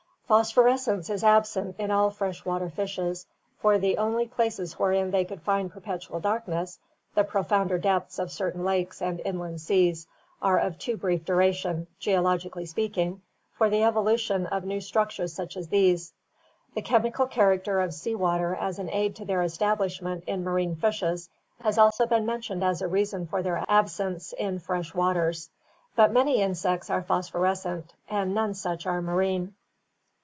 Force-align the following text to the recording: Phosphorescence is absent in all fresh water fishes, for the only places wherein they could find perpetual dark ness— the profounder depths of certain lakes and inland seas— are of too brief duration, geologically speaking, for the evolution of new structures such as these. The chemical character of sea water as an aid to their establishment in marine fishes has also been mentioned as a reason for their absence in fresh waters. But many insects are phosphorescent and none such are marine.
Phosphorescence 0.31 1.09
is 1.09 1.25
absent 1.25 1.75
in 1.77 1.91
all 1.91 2.09
fresh 2.09 2.45
water 2.45 2.69
fishes, 2.69 3.27
for 3.57 3.77
the 3.77 3.97
only 3.97 4.25
places 4.29 4.79
wherein 4.79 5.11
they 5.11 5.25
could 5.25 5.41
find 5.41 5.69
perpetual 5.69 6.21
dark 6.21 6.47
ness— 6.47 6.79
the 7.15 7.25
profounder 7.25 7.77
depths 7.77 8.17
of 8.17 8.31
certain 8.31 8.63
lakes 8.63 9.01
and 9.01 9.19
inland 9.25 9.59
seas— 9.59 10.07
are 10.41 10.57
of 10.57 10.79
too 10.79 10.95
brief 10.95 11.25
duration, 11.25 11.85
geologically 11.99 12.65
speaking, 12.65 13.21
for 13.51 13.69
the 13.69 13.83
evolution 13.83 14.45
of 14.47 14.63
new 14.63 14.79
structures 14.79 15.33
such 15.33 15.57
as 15.57 15.67
these. 15.67 16.13
The 16.75 16.81
chemical 16.81 17.27
character 17.27 17.81
of 17.81 17.93
sea 17.93 18.15
water 18.15 18.55
as 18.55 18.79
an 18.79 18.89
aid 18.89 19.17
to 19.17 19.25
their 19.25 19.41
establishment 19.43 20.23
in 20.27 20.45
marine 20.45 20.77
fishes 20.77 21.27
has 21.59 21.77
also 21.77 22.05
been 22.05 22.25
mentioned 22.25 22.63
as 22.63 22.81
a 22.81 22.87
reason 22.87 23.27
for 23.27 23.43
their 23.43 23.65
absence 23.67 24.31
in 24.31 24.59
fresh 24.59 24.93
waters. 24.95 25.49
But 25.97 26.13
many 26.13 26.41
insects 26.41 26.89
are 26.89 27.03
phosphorescent 27.03 27.93
and 28.09 28.33
none 28.33 28.53
such 28.53 28.85
are 28.85 29.01
marine. 29.01 29.55